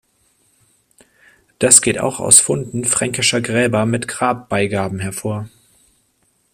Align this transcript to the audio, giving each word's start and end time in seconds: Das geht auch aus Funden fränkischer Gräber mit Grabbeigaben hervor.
Das 1.59 1.83
geht 1.83 1.99
auch 1.99 2.19
aus 2.19 2.39
Funden 2.39 2.85
fränkischer 2.85 3.39
Gräber 3.39 3.85
mit 3.85 4.07
Grabbeigaben 4.07 4.97
hervor. 4.97 5.47